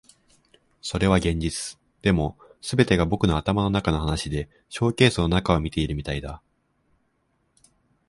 [0.81, 1.77] それは現実。
[2.01, 6.41] でも、全てが僕の頭の中の話でショーケースの中を見ているみたいだ。